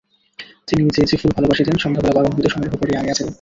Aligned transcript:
তিনি 0.67 0.81
যে 0.95 1.03
যে 1.05 1.15
ফুল 1.17 1.31
ভালোবাসিতেন 1.31 1.77
সন্ধ্যাবেলা 1.77 2.15
বাগান 2.15 2.31
হইতে 2.31 2.49
সংগ্রহ 2.49 2.73
করিয়া 2.75 2.99
আনিয়াছিলেন। 2.99 3.29